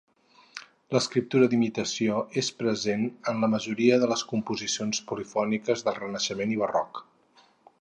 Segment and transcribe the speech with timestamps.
[0.95, 7.05] L'escriptura d'imitació és present en la majoria de les composicions polifòniques del Renaixement i Barroc.